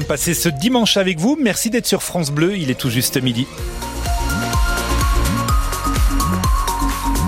de 0.00 0.06
passer 0.06 0.34
ce 0.34 0.48
dimanche 0.48 0.96
avec 0.96 1.20
vous. 1.20 1.38
Merci 1.40 1.70
d'être 1.70 1.86
sur 1.86 2.02
France 2.02 2.32
Bleu. 2.32 2.56
Il 2.56 2.68
est 2.68 2.74
tout 2.74 2.90
juste 2.90 3.16
midi. 3.22 3.46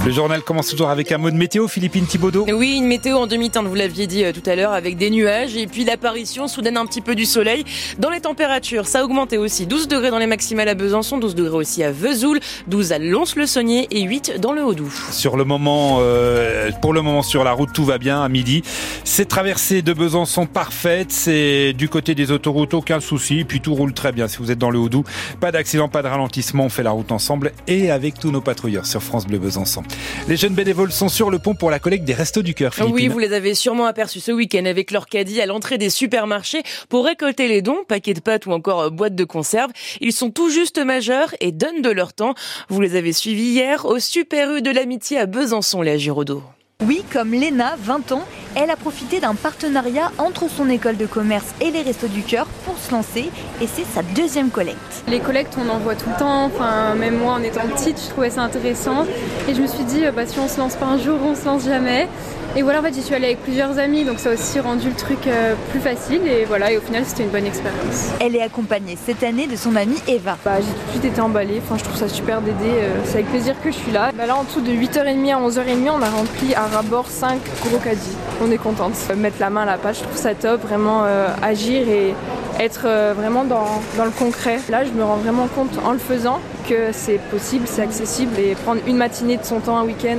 Le 0.07 0.13
journal 0.13 0.41
commence 0.43 0.69
toujours 0.69 0.91
avec 0.91 1.11
un 1.11 1.19
mot 1.19 1.33
de 1.33 1.37
météo, 1.37 1.67
Philippine 1.67 2.07
Thibaudot. 2.07 2.47
Oui, 2.55 2.77
une 2.77 2.87
météo 2.87 3.17
en 3.17 3.27
demi-teinte, 3.27 3.67
vous 3.67 3.75
l'aviez 3.75 4.07
dit 4.07 4.23
euh, 4.23 4.31
tout 4.31 4.49
à 4.49 4.55
l'heure, 4.55 4.71
avec 4.71 4.97
des 4.97 5.11
nuages 5.11 5.57
et 5.57 5.67
puis 5.67 5.85
l'apparition 5.85 6.47
soudaine 6.47 6.77
un 6.77 6.87
petit 6.87 7.01
peu 7.01 7.17
du 7.17 7.25
soleil. 7.25 7.65
Dans 7.99 8.11
les 8.11 8.21
températures, 8.21 8.87
ça 8.87 9.01
a 9.01 9.03
augmenté 9.03 9.37
aussi. 9.37 9.67
12 9.67 9.89
degrés 9.89 10.11
dans 10.13 10.21
les 10.21 10.29
maximales 10.29 10.69
à 10.69 10.75
Besançon, 10.75 11.19
12 11.19 11.35
degrés 11.35 11.57
aussi 11.57 11.83
à 11.83 11.91
Vesoul, 11.91 12.39
12 12.69 12.93
à 12.93 13.01
Lons-le-Saunier 13.01 13.89
et 13.91 14.03
8 14.03 14.35
dans 14.39 14.53
le 14.53 14.63
Haut-Doubs. 14.63 14.93
Sur 15.11 15.37
le 15.37 15.43
moment, 15.43 15.99
euh, 15.99 16.71
pour 16.83 16.93
le 16.93 17.03
moment 17.03 17.25
sur 17.25 17.43
la 17.43 17.51
route, 17.51 17.73
tout 17.75 17.85
va 17.85 17.99
bien 17.99 18.23
à 18.23 18.29
midi. 18.29 18.63
Cette 19.03 19.27
traversée 19.27 19.83
de 19.83 19.93
Besançon 19.93 20.47
parfaite, 20.47 21.11
c'est 21.11 21.73
du 21.73 21.89
côté 21.89 22.15
des 22.15 22.31
autoroutes, 22.31 22.75
aucun 22.75 23.01
souci, 23.01 23.43
puis 23.43 23.61
tout 23.61 23.75
roule 23.75 23.93
très 23.93 24.13
bien 24.13 24.29
si 24.29 24.37
vous 24.39 24.53
êtes 24.53 24.59
dans 24.59 24.71
le 24.71 24.79
Haut-Doubs. 24.79 25.09
Pas 25.41 25.51
d'accident, 25.51 25.89
pas 25.89 26.03
de 26.03 26.09
ralentissement, 26.09 26.67
on 26.67 26.69
fait 26.69 26.85
la 26.85 26.93
route 26.93 27.11
ensemble 27.11 27.51
et 27.67 27.91
avec 27.91 28.21
tous 28.21 28.31
nos 28.31 28.41
patrouilleurs 28.41 28.87
sur 28.87 29.03
France 29.03 29.27
Bleu 29.27 29.41
Besançon. 29.41 29.83
Les 30.29 30.37
jeunes 30.37 30.55
bénévoles 30.55 30.93
sont 30.93 31.09
sur 31.09 31.31
le 31.31 31.39
pont 31.39 31.55
pour 31.55 31.71
la 31.71 31.79
collecte 31.79 32.05
des 32.05 32.15
Restos 32.15 32.43
du 32.43 32.55
Cœur. 32.55 32.75
Oui, 32.91 33.09
vous 33.09 33.19
les 33.19 33.33
avez 33.33 33.55
sûrement 33.55 33.87
aperçus 33.87 34.21
ce 34.21 34.33
week-end 34.33 34.65
avec 34.65 34.91
leur 34.91 35.07
caddie 35.07 35.41
à 35.41 35.47
l'entrée 35.47 35.79
des 35.79 35.91
supermarchés 35.91 36.63
pour 36.89 37.05
récolter 37.05 37.49
les 37.49 37.63
dons, 37.63 37.85
paquets 37.87 38.15
de 38.15 38.21
pâtes 38.21 38.47
ou 38.47 38.53
encore 38.53 38.81
euh, 38.81 38.91
boîtes 38.91 39.15
de 39.15 39.25
conserve. 39.25 39.71
Ils 40.01 40.13
sont 40.13 40.31
tout 40.31 40.51
juste 40.51 40.79
majeurs 40.79 41.35
et 41.41 41.53
donnent 41.53 41.83
de 41.83 41.91
leur 41.91 42.13
temps. 42.13 42.35
Vous 42.69 42.81
les 42.81 42.97
avez 42.97 43.13
suivis 43.13 43.51
hier 43.51 43.85
au 43.85 43.99
Super 43.99 44.53
U 44.53 44.63
de 44.63 44.71
l'Amitié 44.71 45.19
à 45.19 45.27
Besançon, 45.27 45.83
les 45.83 45.99
Giraudot. 45.99 46.43
Oui, 46.85 47.03
comme 47.13 47.33
Léna, 47.33 47.77
20 47.81 48.13
ans, 48.13 48.25
elle 48.57 48.71
a 48.71 48.77
profité 48.77 49.21
d'un 49.21 49.35
partenariat 49.35 50.11
entre 50.17 50.49
son 50.49 50.69
école 50.71 50.97
de 50.97 51.05
commerce 51.05 51.45
et 51.61 51.71
les 51.71 51.83
Restos 51.83 52.09
du 52.09 52.23
Cœur 52.23 52.47
pour 52.65 52.77
se 52.79 52.91
lancer 52.91 53.31
et 53.61 53.67
c'est 53.67 53.85
sa 53.85 54.03
deuxième 54.03 54.49
collecte. 54.49 55.05
Les 55.07 55.21
collectes, 55.21 55.57
on 55.63 55.69
en 55.69 55.79
voit 55.79 55.95
tout 55.95 56.09
le 56.09 56.19
temps, 56.19 56.45
enfin, 56.47 56.95
même 56.95 57.19
moi 57.19 57.35
en 57.35 57.43
étant 57.43 57.67
petite, 57.69 58.01
je 58.03 58.09
trouvais 58.09 58.31
ça 58.31 58.41
intéressant 58.41 59.05
et 59.47 59.55
je 59.55 59.61
me 59.61 59.67
suis 59.67 59.85
dit, 59.85 60.05
bah, 60.15 60.27
si 60.27 60.39
on 60.39 60.49
se 60.49 60.59
lance 60.59 60.75
pas 60.75 60.87
un 60.87 60.99
jour, 60.99 61.19
on 61.23 61.35
se 61.35 61.45
lance 61.45 61.65
jamais. 61.65 62.09
Et 62.57 62.63
voilà, 62.63 62.81
en 62.81 62.83
fait, 62.83 62.95
j'y 62.95 63.03
suis 63.03 63.15
allée 63.15 63.27
avec 63.27 63.43
plusieurs 63.43 63.79
amis, 63.79 64.05
donc 64.05 64.19
ça 64.19 64.31
a 64.31 64.33
aussi 64.33 64.59
rendu 64.61 64.89
le 64.89 64.95
truc 64.95 65.27
euh, 65.27 65.55
plus 65.71 65.81
facile. 65.81 66.27
Et 66.27 66.47
voilà, 66.47 66.73
et 66.73 66.79
au 66.79 66.81
final, 66.81 67.05
c'était 67.05 67.25
une 67.25 67.29
bonne 67.29 67.45
expérience. 67.45 68.09
Elle 68.19 68.35
est 68.35 68.41
accompagnée 68.41 68.97
cette 69.05 69.23
année 69.23 69.47
de 69.47 69.57
son 69.57 69.77
amie 69.77 69.99
Eva. 70.09 70.39
Bah, 70.43 70.53
j'ai 70.57 70.65
tout 70.65 70.87
de 70.87 70.91
suite 70.93 71.05
été 71.05 71.21
emballée. 71.21 71.61
Enfin, 71.63 71.77
je 71.77 71.85
trouve 71.85 71.99
ça 71.99 72.09
super 72.09 72.41
d'aider. 72.41 72.57
Euh, 72.65 72.97
c'est 73.05 73.17
avec 73.17 73.27
plaisir 73.27 73.55
que 73.63 73.71
je 73.71 73.77
suis 73.77 73.93
là. 73.93 74.11
Bah, 74.17 74.25
là, 74.25 74.37
en 74.37 74.45
dessous 74.45 74.63
de 74.63 74.71
8h30 74.71 75.35
à 75.35 75.39
11h30, 75.39 75.91
on 75.99 76.01
a 76.01 76.09
rempli 76.09 76.55
à 76.55 76.67
rabord 76.67 77.09
5 77.09 77.39
gros 77.67 77.77
caddies. 77.77 78.17
On 78.43 78.51
est 78.51 78.59
contente. 78.59 78.93
Mettre 79.17 79.37
la 79.41 79.51
main 79.51 79.63
à 79.63 79.67
la 79.67 79.79
page, 79.79 79.99
je 79.99 80.03
trouve 80.03 80.17
ça 80.17 80.35
top. 80.35 80.63
Vraiment 80.63 81.05
euh, 81.05 81.29
agir 81.43 81.89
et 81.89 82.15
être 82.61 82.87
vraiment 83.15 83.45
dans, 83.45 83.83
dans 83.97 84.05
le 84.05 84.11
concret. 84.11 84.59
Là, 84.69 84.85
je 84.85 84.91
me 84.91 85.05
rends 85.05 85.17
vraiment 85.17 85.47
compte 85.47 85.79
en 85.85 85.93
le 85.93 85.99
faisant 85.99 86.41
que 86.69 86.93
c'est 86.93 87.21
possible, 87.31 87.67
c'est 87.67 87.83
accessible 87.83 88.39
et 88.39 88.55
prendre 88.55 88.81
une 88.87 88.97
matinée 88.97 89.37
de 89.37 89.45
son 89.45 89.61
temps 89.61 89.77
un 89.77 89.85
week-end, 89.85 90.19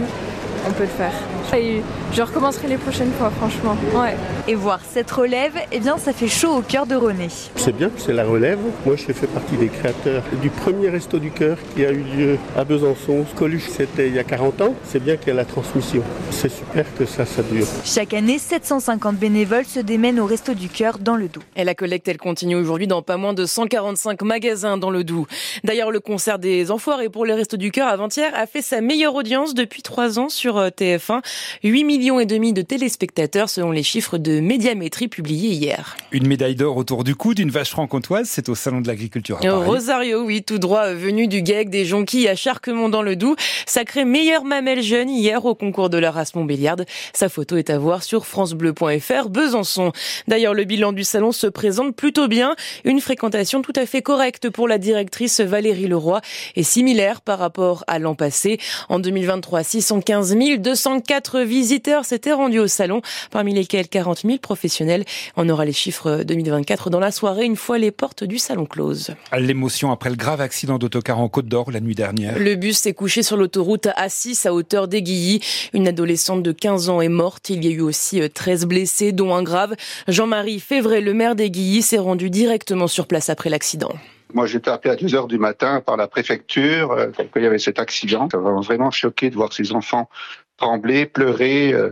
on 0.67 0.71
peut 0.71 0.83
le 0.83 0.89
faire. 0.89 1.13
Et 1.55 1.81
je 2.13 2.21
recommencerai 2.21 2.67
les 2.67 2.77
prochaines 2.77 3.11
fois, 3.13 3.29
franchement. 3.29 3.77
Ouais. 3.93 4.15
Et 4.47 4.55
voir 4.55 4.79
cette 4.89 5.09
relève, 5.09 5.53
eh 5.71 5.79
bien, 5.79 5.97
ça 5.97 6.13
fait 6.13 6.27
chaud 6.27 6.55
au 6.57 6.61
cœur 6.61 6.85
de 6.85 6.95
René. 6.95 7.27
C'est 7.55 7.75
bien 7.75 7.89
que 7.89 7.99
c'est 7.99 8.13
la 8.13 8.25
relève. 8.25 8.59
Moi, 8.85 8.95
je 8.95 9.11
fais 9.11 9.27
partie 9.27 9.55
des 9.55 9.67
créateurs 9.67 10.23
du 10.41 10.49
premier 10.49 10.89
Resto 10.89 11.19
du 11.19 11.31
Cœur 11.31 11.57
qui 11.75 11.85
a 11.85 11.91
eu 11.91 12.03
lieu 12.03 12.37
à 12.55 12.63
Besançon. 12.63 13.25
Coluche, 13.35 13.67
c'était 13.69 14.07
il 14.07 14.15
y 14.15 14.19
a 14.19 14.23
40 14.23 14.61
ans. 14.61 14.75
C'est 14.83 15.01
bien 15.01 15.15
qu'il 15.15 15.29
y 15.29 15.31
ait 15.31 15.35
la 15.35 15.45
transmission. 15.45 16.03
C'est 16.31 16.51
super 16.51 16.85
que 16.95 17.05
ça, 17.05 17.25
ça 17.25 17.41
dure. 17.43 17.65
Chaque 17.83 18.13
année, 18.13 18.37
750 18.37 19.15
bénévoles 19.15 19.65
se 19.65 19.79
démènent 19.79 20.19
au 20.19 20.25
Resto 20.25 20.53
du 20.53 20.69
Cœur 20.69 20.99
dans 20.99 21.15
le 21.15 21.27
Doubs. 21.27 21.43
Et 21.55 21.63
la 21.63 21.75
collecte, 21.75 22.07
elle 22.07 22.17
continue 22.17 22.55
aujourd'hui 22.55 22.87
dans 22.87 23.01
pas 23.01 23.17
moins 23.17 23.33
de 23.33 23.45
145 23.45 24.21
magasins 24.21 24.77
dans 24.77 24.89
le 24.89 25.03
Doubs. 25.03 25.27
D'ailleurs, 25.63 25.91
le 25.91 25.99
concert 25.99 26.39
des 26.39 26.71
Enfoirés 26.71 27.09
pour 27.09 27.25
les 27.25 27.33
Restos 27.33 27.57
du 27.57 27.71
Cœur 27.71 27.87
avant-hier 27.87 28.31
a 28.35 28.45
fait 28.47 28.61
sa 28.61 28.81
meilleure 28.81 29.15
audience 29.15 29.53
depuis 29.53 29.81
trois 29.81 30.19
ans 30.19 30.29
sur 30.29 30.57
euh, 30.57 30.69
TF1. 30.69 31.21
8 31.63 31.83
millions 31.83 32.19
et 32.19 32.25
demi 32.25 32.53
de 32.53 32.61
téléspectateurs 32.61 33.49
selon 33.49 33.71
les 33.71 33.83
chiffres 33.83 34.17
de 34.17 34.39
médiamétrie 34.39 35.07
publiés 35.07 35.51
hier. 35.51 35.97
Une 36.11 36.27
médaille 36.27 36.55
d'or 36.55 36.77
autour 36.77 37.03
du 37.03 37.15
cou 37.15 37.33
d'une 37.33 37.49
vache 37.49 37.69
franc-comtoise, 37.69 38.27
c'est 38.29 38.49
au 38.49 38.55
Salon 38.55 38.81
de 38.81 38.87
l'Agriculture. 38.87 39.39
Rosario, 39.43 40.23
oui, 40.23 40.43
tout 40.43 40.59
droit 40.59 40.93
venu 40.93 41.27
du 41.27 41.45
GEG 41.45 41.69
des 41.69 41.85
Jonquilles 41.85 42.27
à 42.27 42.35
Charquemont 42.35 42.89
dans 42.89 43.01
le 43.01 43.15
Doubs, 43.15 43.35
sacré 43.65 44.05
meilleure 44.05 44.43
mamelle 44.43 44.81
jeune 44.81 45.09
hier 45.09 45.45
au 45.45 45.55
concours 45.55 45.89
de 45.89 45.97
la 45.97 46.11
race 46.11 46.35
Montbéliarde. 46.35 46.85
Sa 47.13 47.29
photo 47.29 47.57
est 47.57 47.69
à 47.69 47.77
voir 47.77 48.03
sur 48.03 48.25
francebleu.fr 48.25 49.29
Besançon. 49.29 49.91
D'ailleurs, 50.27 50.53
le 50.53 50.63
bilan 50.63 50.93
du 50.93 51.03
salon 51.03 51.31
se 51.31 51.47
présente 51.47 51.95
plutôt 51.95 52.27
bien, 52.27 52.55
une 52.83 53.01
fréquentation 53.01 53.61
tout 53.61 53.73
à 53.75 53.85
fait 53.85 54.01
correcte 54.01 54.49
pour 54.49 54.67
la 54.67 54.77
directrice 54.77 55.41
Valérie 55.41 55.87
Leroy 55.87 56.21
et 56.55 56.63
similaire 56.63 57.21
par 57.21 57.39
rapport 57.39 57.83
à 57.87 57.99
l'an 57.99 58.15
passé. 58.15 58.59
En 58.89 58.99
2023, 58.99 59.63
615 59.63 60.35
204 60.57 61.26
visiteurs 61.35 62.05
s'étaient 62.05 62.33
rendus 62.33 62.59
au 62.59 62.67
salon, 62.67 63.01
parmi 63.31 63.53
lesquels 63.53 63.87
40 63.87 64.21
000 64.21 64.37
professionnels. 64.37 65.05
On 65.35 65.47
aura 65.49 65.65
les 65.65 65.73
chiffres 65.73 66.23
2024 66.23 66.89
dans 66.89 66.99
la 66.99 67.11
soirée, 67.11 67.45
une 67.45 67.55
fois 67.55 67.77
les 67.77 67.91
portes 67.91 68.23
du 68.23 68.37
salon 68.37 68.65
closes. 68.65 69.15
L'émotion 69.37 69.91
après 69.91 70.09
le 70.09 70.15
grave 70.15 70.41
accident 70.41 70.77
d'autocar 70.77 71.19
en 71.19 71.29
Côte 71.29 71.47
d'Or 71.47 71.71
la 71.71 71.79
nuit 71.79 71.95
dernière. 71.95 72.37
Le 72.39 72.55
bus 72.55 72.77
s'est 72.77 72.93
couché 72.93 73.23
sur 73.23 73.37
l'autoroute 73.37 73.87
A6 73.87 74.47
à 74.47 74.53
hauteur 74.53 74.87
d'Aiguilly. 74.87 75.41
Une 75.73 75.87
adolescente 75.87 76.43
de 76.43 76.51
15 76.51 76.89
ans 76.89 77.01
est 77.01 77.09
morte. 77.09 77.49
Il 77.49 77.63
y 77.65 77.67
a 77.67 77.71
eu 77.71 77.81
aussi 77.81 78.21
13 78.29 78.63
euh, 78.63 78.67
blessés, 78.67 79.11
dont 79.11 79.33
un 79.33 79.43
grave. 79.43 79.75
Jean-Marie 80.07 80.59
Févray, 80.59 81.01
le 81.01 81.13
maire 81.13 81.35
d'Aiguilly, 81.35 81.81
s'est 81.81 81.97
rendu 81.97 82.29
directement 82.29 82.87
sur 82.87 83.07
place 83.07 83.29
après 83.29 83.49
l'accident. 83.49 83.93
Moi, 84.33 84.45
j'étais 84.45 84.69
appelé 84.69 84.93
à 84.93 84.97
2 84.97 85.15
heures 85.15 85.27
du 85.27 85.37
matin 85.37 85.81
par 85.81 85.95
la 85.95 86.07
préfecture 86.07 86.91
euh, 86.91 87.07
il 87.35 87.41
y 87.41 87.45
avait 87.45 87.59
cet 87.59 87.79
accident. 87.79 88.27
Ça 88.31 88.37
m'a 88.37 88.51
vraiment 88.61 88.91
choqué 88.91 89.29
de 89.29 89.35
voir 89.35 89.53
ces 89.53 89.71
enfants 89.71 90.09
trembler, 90.57 91.05
pleurer. 91.05 91.73
Euh, 91.73 91.91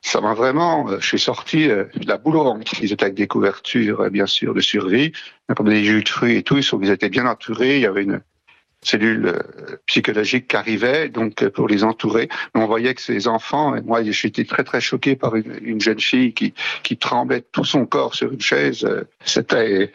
ça 0.00 0.20
m'a 0.20 0.34
vraiment, 0.34 0.88
euh, 0.88 0.98
je 1.00 1.06
suis 1.06 1.18
sorti 1.18 1.68
euh, 1.68 1.84
de 1.96 2.06
la 2.06 2.16
boule 2.16 2.36
au 2.36 2.44
ventre. 2.44 2.72
Ils 2.80 2.92
étaient 2.92 3.04
avec 3.04 3.14
des 3.14 3.26
couvertures, 3.26 4.10
bien 4.10 4.26
sûr, 4.26 4.54
de 4.54 4.60
survie, 4.60 5.12
comme 5.54 5.68
des 5.68 5.84
jus 5.84 6.02
de 6.02 6.08
fruits 6.08 6.36
et 6.36 6.42
tout. 6.42 6.58
Ils 6.58 6.90
étaient 6.90 7.08
bien 7.08 7.26
entourés. 7.26 7.76
Il 7.76 7.82
y 7.82 7.86
avait 7.86 8.04
une 8.04 8.20
cellule 8.82 9.42
psychologique 9.86 10.48
qui 10.48 10.56
arrivait, 10.56 11.08
donc 11.08 11.48
pour 11.48 11.68
les 11.68 11.84
entourer. 11.84 12.28
on 12.54 12.66
voyait 12.66 12.92
que 12.92 13.00
ces 13.00 13.28
enfants, 13.28 13.74
et 13.74 13.80
moi 13.80 14.02
j'étais 14.02 14.44
très 14.44 14.62
très 14.62 14.82
choqué 14.82 15.16
par 15.16 15.36
une, 15.36 15.58
une, 15.62 15.80
jeune 15.80 16.00
fille 16.00 16.34
qui, 16.34 16.52
qui 16.82 16.98
tremblait 16.98 17.40
tout 17.40 17.64
son 17.64 17.86
corps 17.86 18.14
sur 18.14 18.30
une 18.30 18.42
chaise. 18.42 18.86
C'était 19.24 19.90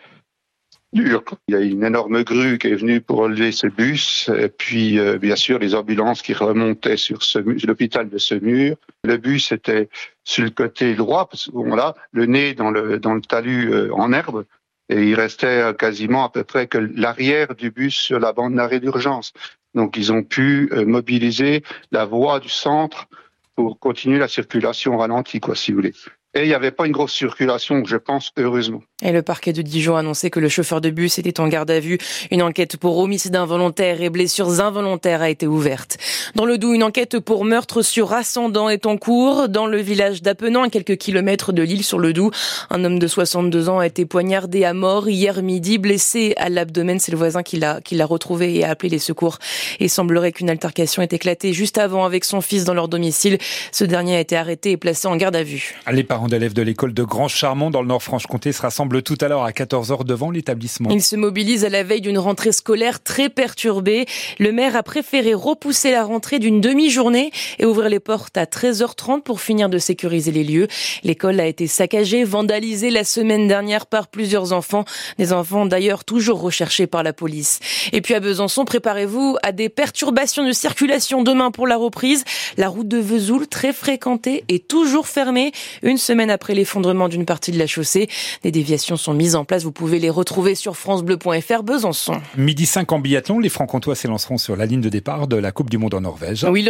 Il 1.48 1.54
y 1.54 1.56
a 1.56 1.60
une 1.60 1.84
énorme 1.84 2.24
grue 2.24 2.58
qui 2.58 2.68
est 2.68 2.76
venue 2.76 3.00
pour 3.00 3.18
relever 3.18 3.52
ce 3.52 3.68
bus, 3.68 4.30
et 4.36 4.50
puis 4.50 4.98
euh, 4.98 5.20
bien 5.20 5.36
sûr 5.36 5.60
les 5.60 5.76
ambulances 5.76 6.24
qui 6.24 6.34
remontaient 6.34 6.98
sur 6.98 7.20
l'hôpital 7.36 8.10
de 8.10 8.18
ce 8.18 8.34
mur. 8.34 8.76
Le 9.04 9.18
bus 9.18 9.52
était 9.52 9.90
sur 10.24 10.44
le 10.44 10.50
côté 10.50 10.96
droit, 10.96 11.30
parce 11.30 11.50
qu'on 11.50 11.76
là, 11.76 11.94
le 12.12 12.26
nez 12.26 12.56
dans 12.56 12.72
le 12.72 12.98
dans 12.98 13.14
le 13.14 13.22
talus 13.22 13.72
euh, 13.72 13.94
en 13.94 14.12
herbe, 14.14 14.46
et 14.90 15.10
il 15.10 15.14
restait 15.14 15.62
euh, 15.62 15.74
quasiment 15.74 16.24
à 16.24 16.30
peu 16.30 16.44
près 16.44 16.66
que 16.66 16.80
l'arrière 16.80 17.54
du 17.54 17.70
bus 17.70 17.96
sur 17.96 18.20
la 18.20 18.34
bande 18.34 18.56
d'arrêt 18.56 18.80
d'urgence. 18.80 19.34
Donc 19.76 19.96
ils 19.96 20.12
ont 20.12 20.24
pu 20.24 20.72
mobiliser 20.88 21.62
la 21.92 22.06
voie 22.06 22.40
du 22.40 22.50
centre 22.50 23.08
pour 23.56 23.78
continuer 23.78 24.18
la 24.18 24.28
circulation 24.28 24.98
ralentie, 24.98 25.40
quoi, 25.40 25.56
si 25.56 25.72
vous 25.72 25.78
voulez. 25.78 25.94
Et 26.36 26.44
il 26.44 26.48
n'y 26.48 26.54
avait 26.54 26.70
pas 26.70 26.86
une 26.86 26.92
grosse 26.92 27.14
circulation, 27.14 27.84
je 27.86 27.98
pense, 27.98 28.32
heureusement. 28.38 28.84
Et 29.02 29.12
le 29.12 29.24
parquet 29.24 29.52
de 29.52 29.64
Dijon 29.64 29.96
a 29.96 30.02
annoncé 30.02 30.30
que 30.30 30.40
le 30.40 30.48
chauffeur 30.48 30.80
de 30.80 30.92
bus 30.92 31.18
était 31.18 31.40
en 31.40 31.48
garde 31.48 31.72
à 31.72 31.80
vue. 31.80 31.98
Une 32.30 32.44
enquête 32.44 32.78
pour 32.78 33.00
homicide 33.00 33.36
involontaire 33.36 34.02
et 34.02 34.10
blessures 34.12 34.60
involontaires 34.60 35.24
a 35.24 35.30
été 35.30 35.48
ouverte. 35.48 35.98
Dans 36.36 36.46
le 36.46 36.60
Doubs, 36.60 36.76
une 36.76 36.84
enquête 36.84 37.20
pour 37.20 37.46
meurtre 37.46 37.82
sur 37.82 38.14
ascendant 38.14 38.70
est 38.70 38.86
en 38.86 38.98
cours. 38.98 39.50
Dans 39.50 39.66
le 39.66 39.80
village 39.80 40.22
d'Apenant, 40.22 40.64
à 40.64 40.70
quelques 40.70 40.98
kilomètres 40.98 41.52
de 41.52 41.64
l'île 41.64 41.84
sur 41.84 41.98
le 41.98 42.14
Doubs, 42.14 42.32
un 42.70 42.84
homme 42.84 43.00
de 43.00 43.08
62 43.08 43.70
ans 43.70 43.80
a 43.80 43.88
été 43.88 44.06
poignardé 44.06 44.66
à 44.66 44.74
mort 44.74 45.10
hier 45.10 45.42
midi, 45.42 45.80
blessé 45.80 46.36
à 46.38 46.50
l'abdomen. 46.50 47.00
C'est 47.00 47.12
le 47.12 47.18
voisin 47.18 47.42
qui 47.42 47.58
l'a, 47.58 47.82
qui 47.82 47.96
l'a 47.96 48.06
retrouvé 48.06 48.56
et 48.56 48.66
a 48.66 48.70
appelé 48.70 48.90
les 48.90 49.00
secours. 49.00 49.40
Et 49.80 49.88
semblerait 49.88 50.32
qu'une 50.32 50.52
altercation 50.52 51.02
ait 51.02 51.10
éclaté 51.10 51.54
juste 51.54 51.80
avant 51.80 52.06
avec 52.06 52.24
son 52.24 52.42
fils 52.42 52.66
dans 52.66 52.76
leur 52.76 52.88
domicile. 52.88 53.40
Ce 53.72 53.84
dernier 53.84 54.18
a 54.18 54.20
été 54.20 54.36
arrêté 54.36 54.72
et 54.72 54.78
placé 54.78 55.08
en 55.08 55.16
garde 55.16 55.36
à 55.36 55.44
vue. 55.44 55.76
Les 55.92 56.04
parents 56.20 56.28
d'élèves 56.28 56.54
de 56.54 56.62
l'école 56.62 56.94
de 56.94 57.04
Grand 57.06 57.30
Charmont 57.30 57.70
dans 57.70 57.82
le 57.82 57.88
Nord-Franche-Comté 57.88 58.52
se 58.52 58.62
rassemblent 58.62 59.02
tout 59.02 59.18
à 59.22 59.30
l'heure 59.30 59.44
à 59.44 59.52
14h 59.52 60.04
devant 60.04 60.32
l'établissement. 60.32 60.90
Ils 60.90 61.02
se 61.02 61.16
mobilisent 61.16 61.64
à 61.64 61.70
la 61.70 61.82
veille 61.84 62.02
d'une 62.02 62.18
rentrée 62.18 62.52
scolaire 62.52 63.02
très 63.02 63.30
perturbée. 63.30 64.06
Le 64.38 64.52
maire 64.52 64.76
a 64.76 64.84
préféré 64.84 65.34
repousser 65.34 65.92
la 65.92 66.04
rentrée 66.04 66.40
d'une 66.40 66.60
demi-journée 66.60 67.32
et 67.58 67.66
ouvrir 67.66 67.88
les 67.88 68.02
portes 68.02 68.36
à 68.36 68.44
13h30 68.44 69.22
pour 69.22 69.40
finir 69.40 69.70
de 69.70 69.78
sécuriser 69.78 70.34
les 70.34 70.44
lieux. 70.44 70.68
L'école 71.06 71.40
a 71.40 71.48
été 71.48 71.68
saccagée, 71.68 72.26
vandalisée 72.26 72.90
la 72.90 73.06
semaine 73.06 73.48
dernière 73.48 73.86
par 73.86 74.10
plusieurs 74.10 74.52
enfants. 74.52 74.84
Des 75.20 75.32
enfants 75.32 75.66
d'ailleurs 75.66 76.04
toujours 76.04 76.42
recherchés 76.42 76.86
par 76.86 77.02
la 77.02 77.14
police. 77.14 77.62
Et 77.94 78.02
puis 78.02 78.14
à 78.14 78.20
Besançon, 78.20 78.66
préparez-vous 78.66 79.38
à 79.42 79.54
des 79.54 79.70
perturbations 79.70 80.46
de 80.46 80.52
circulation 80.52 81.24
demain 81.24 81.50
pour 81.50 81.66
la 81.66 81.78
reprise. 81.78 82.26
La 82.58 82.68
route 82.68 82.90
de 82.90 82.98
Vesoul, 82.98 83.48
très 83.48 83.72
fréquentée, 83.72 84.44
est 84.50 84.68
toujours 84.68 85.08
fermée. 85.08 85.54
Une 85.82 85.98
semaine 86.10 86.32
après 86.32 86.56
l'effondrement 86.56 87.08
d'une 87.08 87.26
partie 87.26 87.52
de 87.52 87.60
la 87.60 87.68
chaussée. 87.68 88.10
Des 88.42 88.50
déviations 88.50 88.98
sont 88.98 89.14
mises 89.14 89.36
en 89.36 89.46
place. 89.46 89.62
Vous 89.62 89.72
pouvez 89.72 90.00
les 90.00 90.10
retrouver 90.10 90.56
sur 90.56 90.76
francebleu.fr 90.76 91.62
Besançon. 91.62 92.20
Midi 92.36 92.66
5 92.66 92.92
en 92.92 92.98
biathlon, 92.98 93.38
les 93.38 93.50
Francs-Comtois 93.50 93.94
s'élanceront 93.94 94.40
sur 94.40 94.56
la 94.56 94.66
ligne 94.66 94.82
de 94.82 94.90
départ 94.90 95.28
de 95.28 95.36
la 95.36 95.52
Coupe 95.52 95.70
du 95.70 95.78
Monde 95.78 95.94
en 95.94 96.02
Norvège. 96.02 96.48
Oui, 96.50 96.68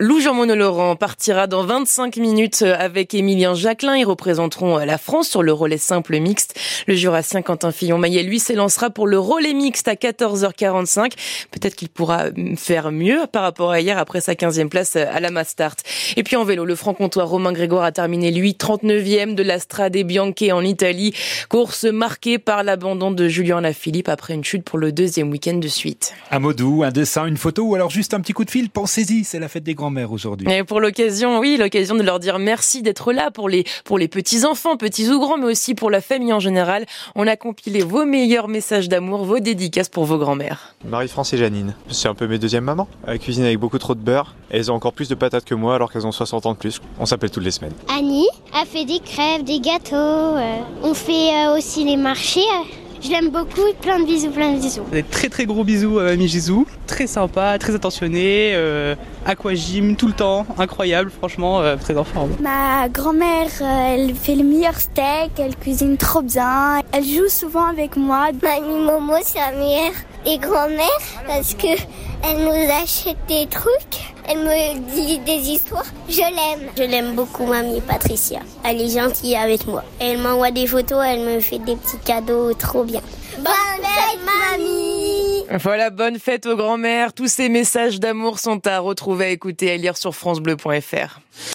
Lou 0.00 0.20
Jean-Monod 0.20 0.58
Laurent 0.58 0.96
partira 0.96 1.46
dans 1.46 1.62
25 1.62 2.16
minutes 2.16 2.62
avec 2.62 3.14
Émilien 3.14 3.54
Jacquelin. 3.54 3.96
Ils 3.96 4.04
représenteront 4.04 4.78
la 4.78 4.98
France 4.98 5.28
sur 5.28 5.44
le 5.44 5.52
relais 5.52 5.78
simple 5.78 6.18
mixte. 6.18 6.58
Le 6.88 6.96
jurassien 6.96 7.42
Quentin 7.42 7.70
Fillon-Maillet, 7.70 8.24
lui, 8.24 8.40
s'élancera 8.40 8.90
pour 8.90 9.06
le 9.06 9.20
relais 9.20 9.54
mixte 9.54 9.86
à 9.86 9.94
14h45. 9.94 11.12
Peut-être 11.52 11.76
qu'il 11.76 11.90
pourra 11.90 12.24
faire 12.56 12.90
mieux 12.90 13.20
par 13.30 13.44
rapport 13.44 13.70
à 13.70 13.80
hier 13.80 13.98
après 13.98 14.20
sa 14.20 14.32
15e 14.32 14.68
place 14.68 14.96
à 14.96 15.20
la 15.20 15.30
Mastart. 15.30 15.76
Et 16.16 16.24
puis 16.24 16.34
en 16.34 16.42
vélo, 16.42 16.64
le 16.64 16.74
franc-comtois 16.74 17.22
Romain 17.22 17.52
Grégoire 17.52 17.84
a 17.84 17.92
terminé, 17.92 18.32
lui, 18.32 18.56
39e 18.82 19.34
de 19.34 19.42
la 19.42 19.58
Strade 19.58 19.96
Bianche 19.96 20.50
en 20.52 20.62
Italie. 20.62 21.14
Course 21.48 21.84
marquée 21.84 22.38
par 22.38 22.62
l'abandon 22.62 23.10
de 23.10 23.28
Julien 23.28 23.60
Lafilippe 23.60 24.08
après 24.08 24.34
une 24.34 24.44
chute 24.44 24.64
pour 24.64 24.78
le 24.78 24.92
deuxième 24.92 25.30
week-end 25.30 25.56
de 25.56 25.68
suite. 25.68 26.14
Un 26.30 26.38
mot 26.38 26.52
doux, 26.52 26.82
un 26.82 26.90
dessin, 26.90 27.26
une 27.26 27.36
photo 27.36 27.64
ou 27.64 27.74
alors 27.74 27.90
juste 27.90 28.14
un 28.14 28.20
petit 28.20 28.32
coup 28.32 28.44
de 28.44 28.50
fil, 28.50 28.70
pensez-y, 28.70 29.24
c'est 29.24 29.38
la 29.38 29.48
fête 29.48 29.64
des 29.64 29.74
grands-mères 29.74 30.12
aujourd'hui. 30.12 30.50
Et 30.50 30.64
pour 30.64 30.80
l'occasion, 30.80 31.38
oui, 31.38 31.56
l'occasion 31.58 31.94
de 31.94 32.02
leur 32.02 32.20
dire 32.20 32.38
merci 32.38 32.82
d'être 32.82 33.12
là 33.12 33.30
pour 33.30 33.48
les, 33.48 33.64
pour 33.84 33.98
les 33.98 34.08
petits-enfants, 34.08 34.76
petits 34.76 35.10
ou 35.10 35.18
grands, 35.18 35.38
mais 35.38 35.46
aussi 35.46 35.74
pour 35.74 35.90
la 35.90 36.00
famille 36.00 36.32
en 36.32 36.40
général. 36.40 36.86
On 37.14 37.26
a 37.26 37.36
compilé 37.36 37.82
vos 37.82 38.04
meilleurs 38.04 38.48
messages 38.48 38.88
d'amour, 38.88 39.24
vos 39.24 39.40
dédicaces 39.40 39.88
pour 39.88 40.04
vos 40.04 40.18
grands-mères. 40.18 40.74
Marie-France 40.84 41.32
et 41.32 41.38
Janine. 41.38 41.74
C'est 41.88 42.08
un 42.08 42.14
peu 42.14 42.26
mes 42.26 42.38
deuxièmes 42.38 42.64
mamans. 42.64 42.88
Elles 43.06 43.18
cuisinent 43.18 43.44
avec 43.44 43.58
beaucoup 43.58 43.78
trop 43.78 43.94
de 43.94 44.00
beurre. 44.00 44.34
elles 44.50 44.70
ont 44.70 44.74
encore 44.74 44.92
plus 44.92 45.08
de 45.08 45.14
patates 45.14 45.44
que 45.44 45.54
moi 45.54 45.74
alors 45.74 45.92
qu'elles 45.92 46.06
ont 46.06 46.12
60 46.12 46.46
ans 46.46 46.52
de 46.52 46.58
plus. 46.58 46.80
On 46.98 47.06
s'appelle 47.06 47.30
toutes 47.30 47.44
les 47.44 47.50
semaines. 47.50 47.74
Annie 47.88 48.28
fait 48.70 48.84
des 48.84 49.00
crêpes, 49.00 49.44
des 49.44 49.58
gâteaux. 49.58 49.96
Euh, 49.96 50.58
on 50.82 50.94
fait 50.94 51.32
euh, 51.32 51.56
aussi 51.56 51.84
les 51.84 51.96
marchés. 51.96 52.40
Je 53.02 53.10
l'aime 53.10 53.30
beaucoup, 53.30 53.62
plein 53.80 53.98
de 53.98 54.04
bisous, 54.04 54.30
plein 54.30 54.52
de 54.52 54.60
bisous. 54.60 54.82
Des 54.92 55.02
très 55.02 55.30
très 55.30 55.46
gros 55.46 55.64
bisous 55.64 55.98
à 55.98 56.04
Mamie 56.04 56.28
Jésus, 56.28 56.66
très 56.86 57.06
sympa, 57.06 57.58
très 57.58 57.74
attentionné, 57.74 58.52
euh, 58.54 58.94
aquagym 59.24 59.96
tout 59.96 60.06
le 60.06 60.12
temps, 60.12 60.44
incroyable, 60.58 61.10
franchement, 61.10 61.60
euh, 61.60 61.76
très 61.76 61.96
en 61.96 62.04
forme. 62.04 62.32
Ma 62.42 62.90
grand-mère, 62.90 63.48
euh, 63.62 63.94
elle 63.94 64.14
fait 64.14 64.34
le 64.34 64.44
meilleur 64.44 64.78
steak, 64.78 65.30
elle 65.38 65.56
cuisine 65.56 65.96
trop 65.96 66.20
bien, 66.20 66.82
elle 66.92 67.04
joue 67.04 67.28
souvent 67.28 67.64
avec 67.64 67.96
moi. 67.96 68.28
Mamie 68.42 68.84
Momo, 68.84 69.14
c'est 69.22 69.38
la 69.38 69.52
meilleure 69.52 69.94
et 70.26 70.38
grand-mère 70.38 70.88
parce 71.26 71.54
que 71.54 71.68
elle 72.22 72.44
nous 72.44 72.70
achète 72.70 73.16
des 73.28 73.46
trucs, 73.46 74.12
elle 74.28 74.40
me 74.40 74.78
dit 74.94 75.18
des 75.20 75.50
histoires. 75.50 75.86
Je 76.08 76.20
l'aime. 76.20 76.68
Je 76.76 76.82
l'aime 76.82 77.14
beaucoup, 77.14 77.46
mamie 77.46 77.80
Patricia. 77.80 78.40
Elle 78.62 78.80
est 78.80 78.90
gentille 78.90 79.36
avec 79.36 79.66
moi. 79.66 79.82
Elle 79.98 80.18
m'envoie 80.18 80.50
des 80.50 80.66
photos, 80.66 81.02
elle 81.06 81.20
me 81.20 81.40
fait 81.40 81.58
des 81.58 81.76
petits 81.76 81.98
cadeaux 82.04 82.52
trop 82.54 82.84
bien. 82.84 83.00
Bonne 83.38 83.46
fête, 83.82 84.18
mamie 84.26 85.44
Voilà, 85.62 85.88
bonne 85.88 86.18
fête 86.18 86.44
aux 86.44 86.56
grand-mères. 86.56 87.14
Tous 87.14 87.28
ces 87.28 87.48
messages 87.48 87.98
d'amour 87.98 88.38
sont 88.38 88.66
à 88.66 88.80
retrouver, 88.80 89.24
à 89.26 89.28
écouter, 89.30 89.70
à 89.70 89.76
lire 89.76 89.96
sur 89.96 90.14
francebleu.fr. 90.14 91.20